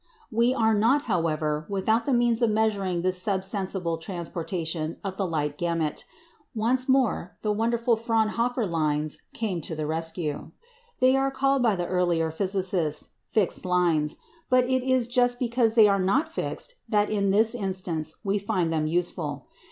We 0.31 0.51
are 0.55 0.73
not, 0.73 1.03
however, 1.03 1.67
without 1.69 2.07
the 2.07 2.11
means 2.15 2.41
of 2.41 2.49
measuring 2.49 3.03
this 3.03 3.21
sub 3.21 3.41
sensible 3.43 3.99
transportation 3.99 4.97
of 5.03 5.15
the 5.15 5.27
light 5.27 5.59
gamut. 5.59 6.05
Once 6.55 6.89
more 6.89 7.37
the 7.43 7.51
wonderful 7.51 7.95
Fraunhofer 7.95 8.65
lines 8.65 9.21
came 9.35 9.61
to 9.61 9.75
the 9.75 9.85
rescue. 9.85 10.49
They 11.01 11.13
were 11.13 11.29
called 11.29 11.61
by 11.61 11.75
the 11.75 11.85
earlier 11.85 12.31
physicists 12.31 13.09
"fixed 13.29 13.63
lines;" 13.63 14.15
but 14.49 14.63
it 14.65 14.81
is 14.81 15.07
just 15.07 15.37
because 15.37 15.75
they 15.75 15.87
are 15.87 15.99
not 16.01 16.33
fixed 16.33 16.77
that, 16.89 17.11
in 17.11 17.29
this 17.29 17.53
instance, 17.53 18.15
we 18.23 18.39
find 18.39 18.73
them 18.73 18.87
useful. 18.87 19.45